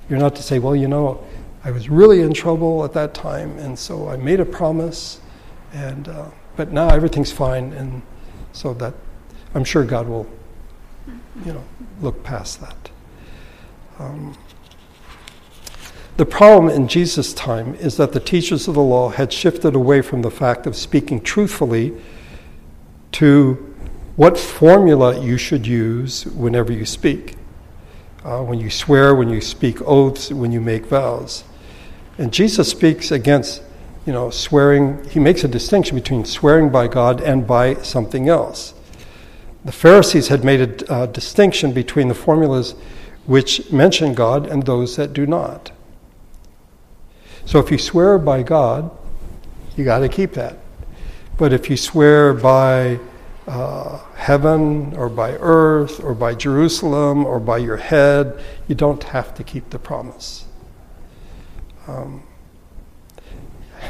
[0.09, 1.25] You're not to say, well, you know,
[1.65, 5.21] I was really in trouble at that time, and so I made a promise,
[5.73, 8.03] and uh, but now everything's fine, and
[8.53, 8.95] so that
[9.55, 10.27] I'm sure God will,
[11.47, 11.65] you know,
[12.01, 12.91] look past that.
[14.01, 14.37] Um,
[16.17, 20.03] the problem in Jesus' time is that the teachers of the law had shifted away
[20.03, 21.93] from the fact of speaking truthfully
[23.13, 23.75] to
[24.17, 27.37] what formula you should use whenever you speak
[28.25, 31.45] uh, when you swear, when you speak oaths, when you make vows.
[32.19, 33.63] And Jesus speaks against,
[34.07, 35.03] you know, swearing.
[35.09, 38.75] He makes a distinction between swearing by God and by something else.
[39.65, 42.75] The Pharisees had made a uh, distinction between the formulas
[43.27, 45.71] which mention God and those that do not.
[47.45, 48.91] So if you swear by God,
[49.77, 50.59] you got to keep that.
[51.39, 53.01] But if you swear by
[53.47, 58.41] uh, heaven or by earth or by Jerusalem or by your head.
[58.69, 60.45] You don't have to keep the promise.
[61.89, 62.23] Um,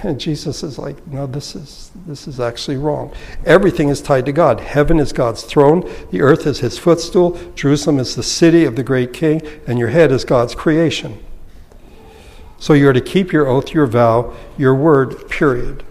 [0.03, 3.13] and Jesus is like, no, this is, this is actually wrong.
[3.45, 4.59] Everything is tied to God.
[4.59, 8.83] Heaven is God's throne, the earth is his footstool, Jerusalem is the city of the
[8.83, 11.23] great king, and your head is God's creation.
[12.63, 15.83] So you are to keep your oath, your vow, your word, period.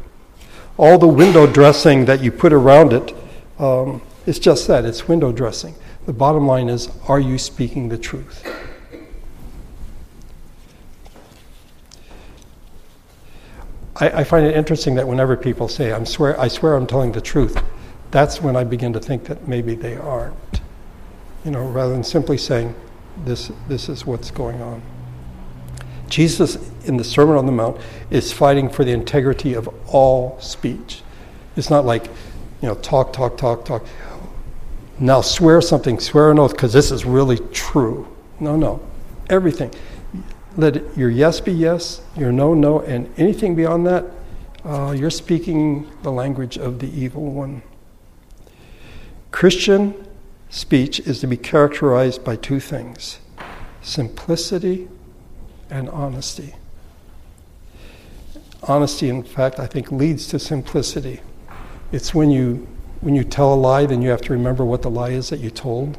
[0.78, 3.14] All the window dressing that you put around it,
[3.60, 5.76] um, it's just that it's window dressing.
[6.06, 8.48] The bottom line is are you speaking the truth?
[13.98, 17.12] I, I, find it interesting that whenever people say, I'm swear, I swear I'm telling
[17.12, 17.62] the truth,
[18.12, 20.62] that's when I begin to think that maybe they aren't.
[21.44, 22.74] You know, rather than simply saying,
[23.26, 24.82] this, this is what's going on.
[26.12, 27.78] Jesus, in the Sermon on the Mount,
[28.12, 31.02] is fighting for the integrity of all speech.
[31.56, 32.06] It's not like,
[32.62, 33.86] you know, talk, talk, talk, talk.
[35.00, 38.08] Now swear something, swear an oath, because this is really true.
[38.40, 38.82] No, no.
[39.30, 39.74] Everything.
[40.58, 44.06] Let your yes be yes, your no, no, and anything beyond that,
[44.66, 47.64] uh, you're speaking the language of the evil one.
[49.32, 49.96] Christian
[50.50, 53.20] speech is to be characterized by two things
[53.82, 54.88] simplicity
[55.72, 56.54] and honesty.
[58.64, 61.22] Honesty, in fact, I think leads to simplicity.
[61.92, 62.68] It's when you
[63.00, 65.40] when you tell a lie, then you have to remember what the lie is that
[65.40, 65.98] you told,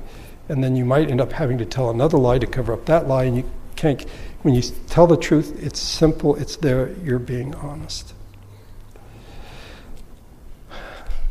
[0.49, 3.09] and then you might end up having to tell another lie to cover up that
[3.09, 4.03] lie, and you can't.
[4.43, 6.37] When you tell the truth, it's simple.
[6.37, 6.91] It's there.
[7.03, 8.15] You're being honest.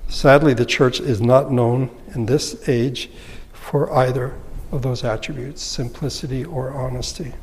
[0.10, 3.10] Sadly, the church is not known in this age
[3.54, 4.36] for either
[4.72, 7.34] of those attributes simplicity or honesty.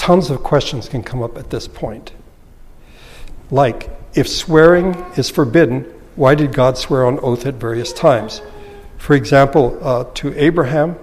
[0.00, 2.12] Tons of questions can come up at this point.
[3.50, 5.82] Like, if swearing is forbidden,
[6.16, 8.40] why did God swear on oath at various times?
[8.96, 10.96] For example, uh, to Abraham,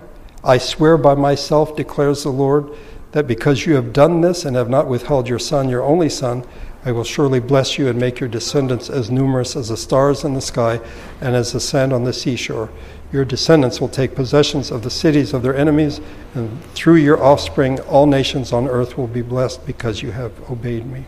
[0.44, 2.74] I swear by myself, declares the Lord,
[3.12, 6.44] that because you have done this and have not withheld your son, your only son,
[6.86, 10.34] I will surely bless you and make your descendants as numerous as the stars in
[10.34, 10.80] the sky
[11.20, 12.70] and as the sand on the seashore.
[13.12, 16.02] Your descendants will take possessions of the cities of their enemies,
[16.34, 20.86] and through your offspring, all nations on earth will be blessed because you have obeyed
[20.86, 21.06] me.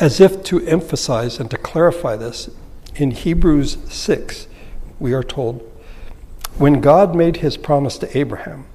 [0.00, 2.50] As if to emphasize and to clarify this,
[2.94, 4.46] in Hebrews 6,
[5.00, 5.67] we are told,
[6.58, 8.66] when God made his promise to Abraham,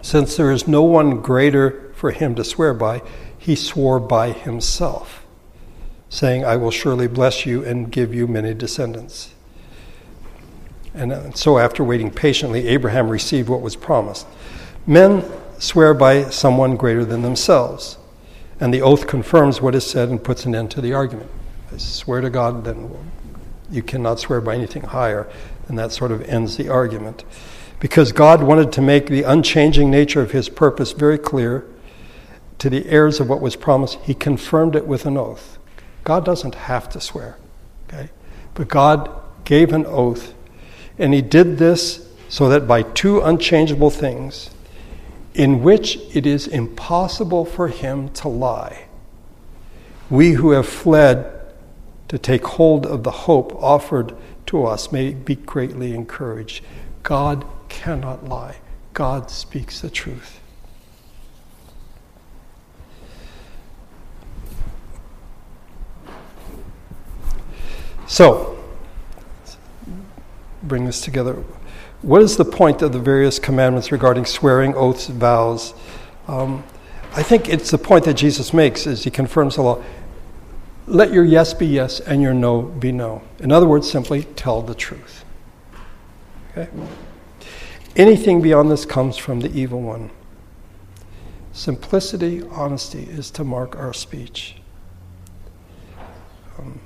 [0.00, 3.02] since there is no one greater for him to swear by,
[3.38, 5.24] he swore by himself,
[6.08, 9.34] saying, I will surely bless you and give you many descendants.
[10.94, 14.26] And uh, so, after waiting patiently, Abraham received what was promised.
[14.86, 15.24] Men
[15.58, 17.98] swear by someone greater than themselves,
[18.60, 21.30] and the oath confirms what is said and puts an end to the argument.
[21.72, 22.90] I swear to God, then
[23.70, 25.30] you cannot swear by anything higher,
[25.72, 27.24] and that sort of ends the argument.
[27.80, 31.64] Because God wanted to make the unchanging nature of his purpose very clear,
[32.58, 35.56] to the heirs of what was promised, he confirmed it with an oath.
[36.04, 37.38] God doesn't have to swear,
[37.88, 38.10] okay?
[38.52, 39.10] But God
[39.44, 40.34] gave an oath,
[40.98, 44.50] and he did this so that by two unchangeable things,
[45.32, 48.88] in which it is impossible for him to lie,
[50.10, 51.32] we who have fled
[52.08, 54.14] to take hold of the hope offered
[54.46, 56.64] to us may be greatly encouraged.
[57.02, 58.56] God cannot lie,
[58.92, 60.40] God speaks the truth.
[68.06, 68.62] So,
[70.62, 71.42] bring this together.
[72.02, 75.72] What is the point of the various commandments regarding swearing, oaths, vows?
[76.28, 76.62] Um,
[77.14, 79.82] I think it's the point that Jesus makes as he confirms the law.
[80.92, 83.22] Let your yes be yes and your no be no.
[83.38, 85.24] In other words, simply tell the truth.
[86.50, 86.68] Okay?
[87.96, 90.10] Anything beyond this comes from the evil one.
[91.54, 94.56] Simplicity, honesty is to mark our speech.
[96.58, 96.78] Um,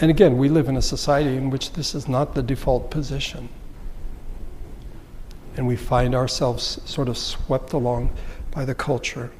[0.00, 3.50] And again, we live in a society in which this is not the default position.
[5.58, 8.10] And we find ourselves sort of swept along
[8.50, 9.30] by the culture.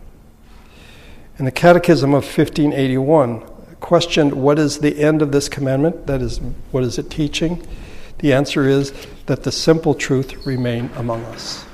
[1.41, 3.41] In the Catechism of 1581,
[3.81, 6.07] questioned what is the end of this commandment?
[6.07, 6.39] That is,
[6.71, 7.67] what is it teaching?
[8.19, 8.93] The answer is
[9.25, 11.65] that the simple truth remain among us.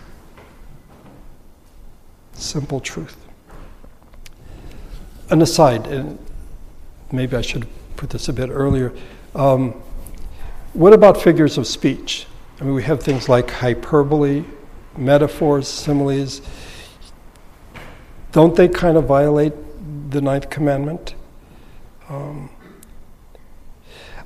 [2.34, 3.16] Simple truth.
[5.30, 6.16] An aside, and
[7.10, 8.92] maybe I should put this a bit earlier.
[9.34, 9.72] Um,
[10.74, 12.28] what about figures of speech?
[12.60, 14.44] I mean, we have things like hyperbole,
[14.96, 16.40] metaphors, similes.
[18.36, 19.54] Don't they kind of violate
[20.10, 21.14] the ninth commandment?
[22.10, 22.50] Um,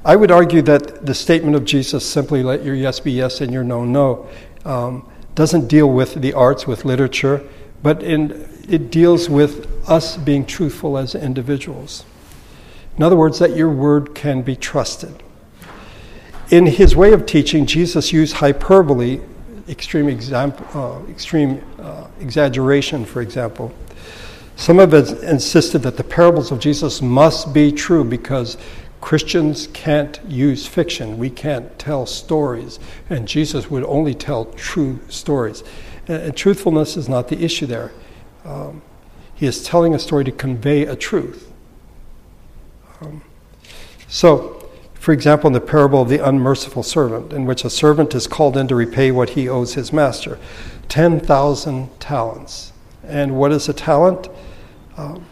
[0.04, 3.52] I would argue that the statement of Jesus, simply let your yes be yes and
[3.52, 4.28] your no, no,
[4.64, 7.40] um, doesn't deal with the arts, with literature,
[7.84, 12.04] but in, it deals with us being truthful as individuals.
[12.96, 15.22] In other words, that your word can be trusted.
[16.50, 19.20] In his way of teaching, Jesus used hyperbole,
[19.70, 23.72] extreme, example, uh, extreme uh, exaggeration, for example.
[24.56, 28.58] Some us insisted that the parables of Jesus must be true because
[29.00, 31.16] Christians can't use fiction.
[31.16, 32.78] We can't tell stories.
[33.08, 35.64] And Jesus would only tell true stories.
[36.06, 37.92] And, and truthfulness is not the issue there.
[38.44, 38.82] Um,
[39.34, 41.50] he is telling a story to convey a truth.
[43.00, 43.22] Um,
[44.08, 44.59] so,
[45.00, 48.54] for example, in the parable of the unmerciful servant, in which a servant is called
[48.54, 50.38] in to repay what he owes his master
[50.90, 52.74] 10,000 talents.
[53.02, 54.28] And what is a talent?
[54.98, 55.24] Um,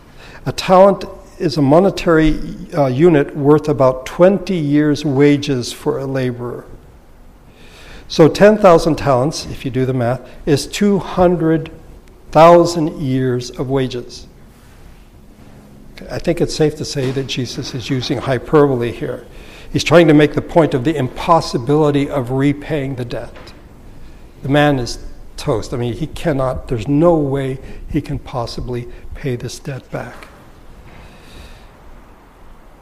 [0.47, 1.05] a talent
[1.39, 2.41] is a monetary
[2.73, 6.65] uh, unit worth about 20 years' wages for a laborer.
[8.09, 14.27] So 10,000 talents, if you do the math, is 200,000 years of wages.
[16.11, 19.27] I think it's safe to say that Jesus is using hyperbole here.
[19.73, 23.35] He's trying to make the point of the impossibility of repaying the debt.
[24.43, 24.99] The man is
[25.37, 25.75] toast.
[25.75, 27.59] I mean, he cannot, there's no way
[27.91, 30.29] he can possibly pay this debt back.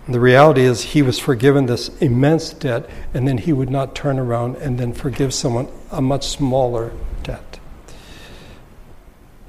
[0.06, 3.96] And the reality is, he was forgiven this immense debt, and then he would not
[3.96, 6.92] turn around and then forgive someone a much smaller
[7.24, 7.58] debt.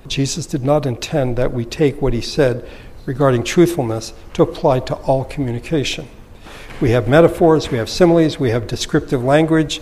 [0.08, 2.68] Jesus did not intend that we take what he said
[3.06, 6.08] regarding truthfulness to apply to all communication.
[6.80, 9.82] We have metaphors, we have similes, we have descriptive language.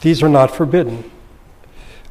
[0.00, 1.10] These are not forbidden.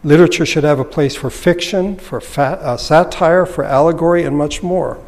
[0.03, 5.03] Literature should have a place for fiction, for uh, satire, for allegory, and much more.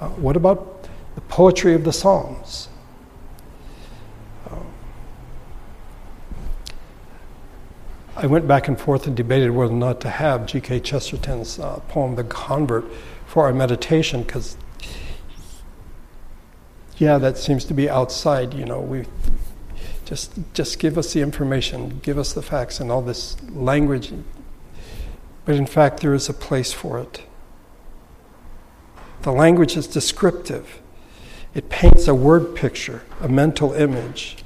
[0.00, 2.68] Uh, what about the poetry of the Psalms.
[8.16, 10.80] I went back and forth and debated whether or not to have G.K.
[10.80, 12.84] Chesterton's uh, poem, The Convert,
[13.26, 14.58] for our meditation, because,
[17.00, 18.78] yeah, that seems to be outside, you know.
[18.78, 19.06] We
[20.04, 24.12] just, just give us the information, give us the facts, and all this language.
[25.46, 27.22] But in fact, there is a place for it.
[29.22, 30.78] The language is descriptive.
[31.54, 34.36] It paints a word picture, a mental image.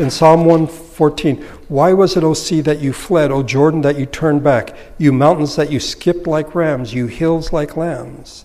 [0.00, 4.06] In Psalm 114, why was it, O sea, that you fled, O Jordan, that you
[4.06, 8.44] turned back, you mountains that you skipped like rams, you hills like lambs?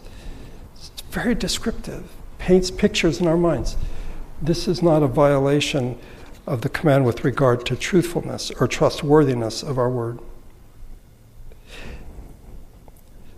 [0.76, 2.04] It's very descriptive,
[2.42, 3.78] paints pictures in our minds.
[4.42, 5.98] This is not a violation
[6.48, 10.18] of the command with regard to truthfulness or trustworthiness of our word.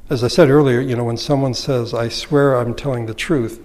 [0.10, 3.60] As I said earlier, you know, when someone says, I swear I'm telling the truth,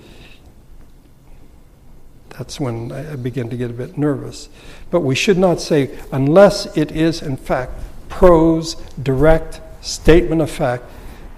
[2.30, 4.49] that's when I begin to get a bit nervous.
[4.91, 7.72] But we should not say, unless it is in fact
[8.09, 10.82] prose, direct statement of fact,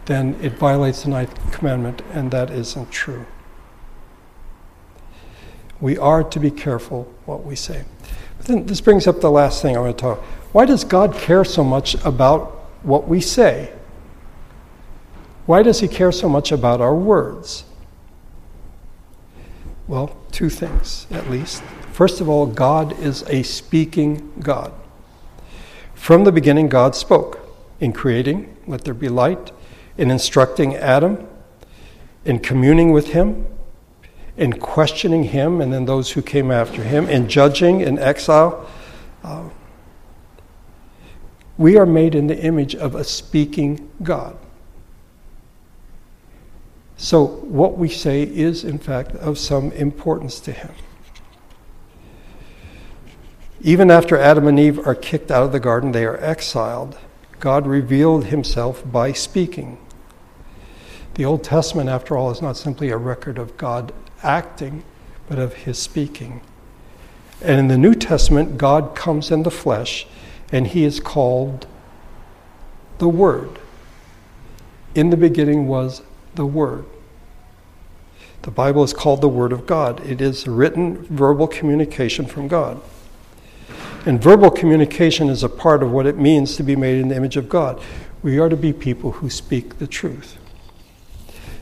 [0.06, 3.26] then it violates the ninth commandment, and that isn't true.
[5.80, 7.84] We are to be careful what we say.
[8.36, 10.18] But then this brings up the last thing I want to talk.
[10.52, 12.50] Why does God care so much about
[12.82, 13.72] what we say?
[15.46, 17.64] Why does He care so much about our words?
[19.88, 21.62] Well, two things at least.
[21.92, 24.72] First of all, God is a speaking God.
[25.94, 27.40] From the beginning, God spoke
[27.80, 29.50] in creating, let there be light,
[29.98, 31.26] in instructing Adam,
[32.24, 33.46] in communing with him,
[34.40, 38.66] in questioning him and then those who came after him, in judging in exile.
[39.22, 39.50] Uh,
[41.58, 44.38] we are made in the image of a speaking God.
[46.96, 50.72] So, what we say is, in fact, of some importance to him.
[53.60, 56.96] Even after Adam and Eve are kicked out of the garden, they are exiled.
[57.40, 59.76] God revealed himself by speaking.
[61.14, 64.84] The Old Testament, after all, is not simply a record of God acting,
[65.28, 66.40] but of his speaking.
[67.42, 70.06] And in the New Testament, God comes in the flesh,
[70.52, 71.66] and he is called
[72.98, 73.58] the Word.
[74.94, 76.02] In the beginning was
[76.34, 76.84] the Word.
[78.42, 80.00] The Bible is called the Word of God.
[80.06, 82.80] It is written verbal communication from God.
[84.06, 87.16] And verbal communication is a part of what it means to be made in the
[87.16, 87.80] image of God.
[88.22, 90.38] We are to be people who speak the truth.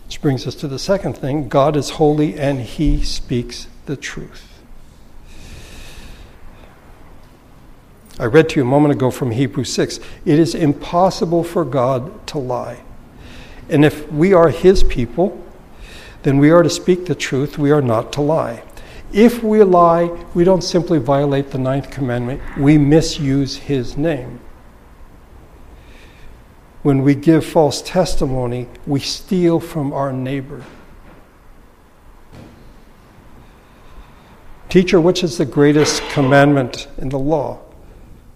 [0.08, 4.62] Which brings us to the second thing God is holy and He speaks the truth.
[8.18, 10.00] I read to you a moment ago from Hebrews 6.
[10.24, 12.80] It is impossible for God to lie.
[13.68, 15.44] And if we are His people,
[16.22, 18.62] then we are to speak the truth, we are not to lie.
[19.12, 24.40] If we lie, we don't simply violate the ninth commandment, we misuse His name.
[26.82, 30.64] When we give false testimony, we steal from our neighbor.
[34.68, 37.60] Teacher, which is the greatest commandment in the law?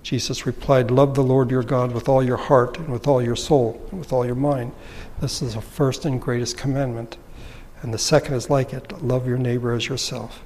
[0.03, 3.36] Jesus replied, Love the Lord your God with all your heart and with all your
[3.36, 4.72] soul and with all your mind.
[5.20, 7.18] This is the first and greatest commandment.
[7.82, 10.43] And the second is like it love your neighbor as yourself.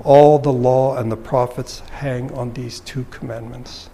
[0.00, 3.90] All the law and the prophets hang on these two commandments.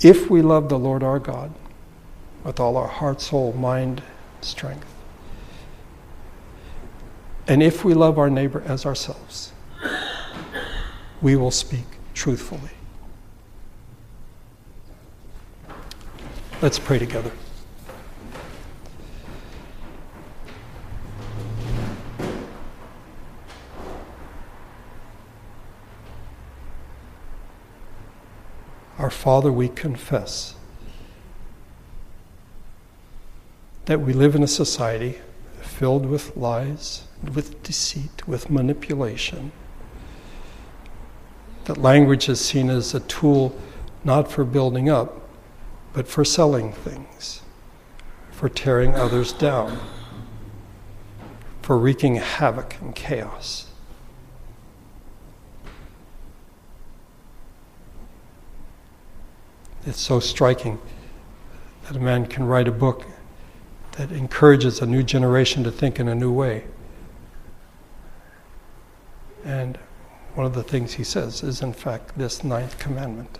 [0.00, 1.52] If we love the Lord our God
[2.42, 4.02] with all our heart, soul, mind,
[4.40, 4.86] strength,
[7.46, 9.52] and if we love our neighbor as ourselves,
[11.20, 11.84] we will speak
[12.14, 12.70] truthfully.
[16.62, 17.32] Let's pray together.
[29.04, 30.54] Our Father, we confess
[33.84, 35.18] that we live in a society
[35.60, 39.52] filled with lies, with deceit, with manipulation.
[41.66, 43.54] That language is seen as a tool
[44.04, 45.20] not for building up,
[45.92, 47.42] but for selling things,
[48.30, 49.80] for tearing others down,
[51.60, 53.66] for wreaking havoc and chaos.
[59.86, 60.80] It's so striking
[61.86, 63.04] that a man can write a book
[63.92, 66.64] that encourages a new generation to think in a new way.
[69.44, 69.78] And
[70.34, 73.38] one of the things he says is, in fact, this ninth commandment.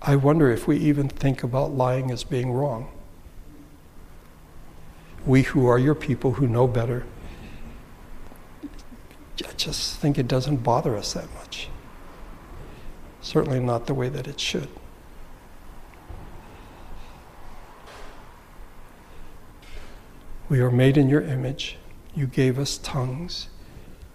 [0.00, 2.88] I wonder if we even think about lying as being wrong.
[5.26, 7.04] We who are your people who know better
[9.48, 11.68] I just think it doesn't bother us that much.
[13.20, 14.68] Certainly not the way that it should.
[20.48, 21.76] We are made in your image.
[22.14, 23.48] You gave us tongues.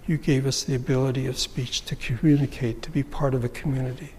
[0.05, 4.11] You gave us the ability of speech to communicate, to be part of a community.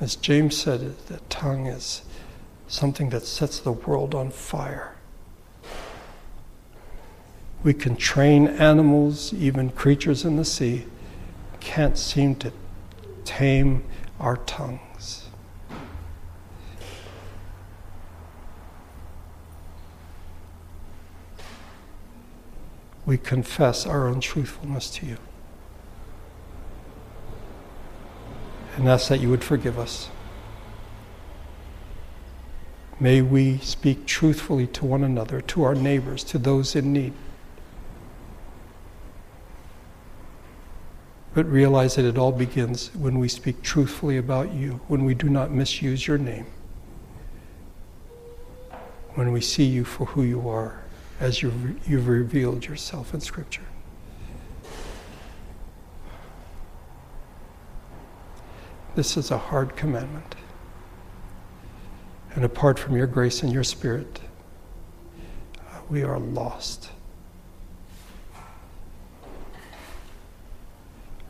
[0.00, 2.02] As James said, the tongue is
[2.68, 4.96] something that sets the world on fire.
[7.62, 10.86] We can train animals, even creatures in the sea,
[11.60, 12.52] can't seem to
[13.24, 13.84] tame
[14.18, 15.28] our tongues.
[23.06, 25.16] We confess our untruthfulness to you
[28.76, 30.08] and ask that you would forgive us.
[32.98, 37.12] May we speak truthfully to one another, to our neighbors, to those in need.
[41.34, 45.28] But realize that it all begins when we speak truthfully about you, when we do
[45.28, 46.46] not misuse your name,
[49.14, 50.82] when we see you for who you are
[51.20, 53.62] as you've, you've revealed yourself in Scripture.
[58.94, 60.34] This is a hard commandment.
[62.34, 64.20] And apart from your grace and your spirit,
[65.58, 66.90] uh, we are lost.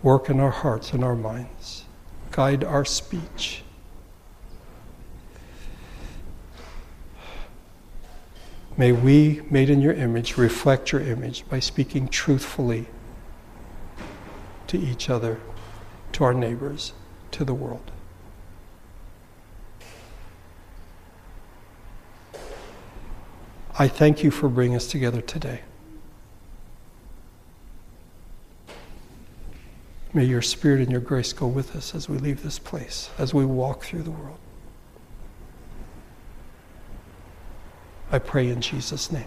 [0.03, 1.85] Work in our hearts and our minds.
[2.31, 3.63] Guide our speech.
[8.77, 12.87] May we, made in your image, reflect your image by speaking truthfully
[14.67, 15.39] to each other,
[16.13, 16.95] to our neighbors,
[17.33, 17.93] to the world.
[23.79, 25.63] I thank you for bringing us together today.
[30.15, 33.33] May your spirit and your grace go with us as we leave this place, as
[33.33, 34.39] we walk through the world.
[38.11, 39.25] I pray in Jesus' name.